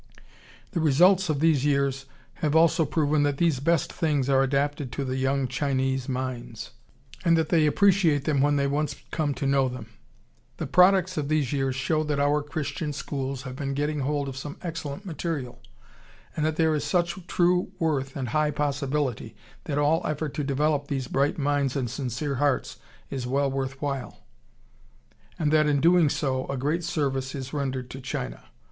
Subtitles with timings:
[0.71, 2.07] The results of these years
[2.41, 6.71] have also proven that these best things are adapted to the young Chinese minds,
[7.23, 9.85] and that they appreciate them when they once come to know them.
[10.57, 14.35] The products of these years show that our Christian schools have been getting hold of
[14.35, 15.61] some excellent material,
[16.35, 20.87] and that there is such true worth and high possibility that all effort to develop
[20.87, 22.77] these bright minds and sincere hearts
[23.11, 24.23] is well worth while,
[25.37, 28.45] and that in doing so a great service is rendered to China....